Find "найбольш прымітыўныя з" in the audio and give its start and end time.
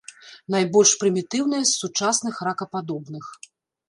0.53-1.75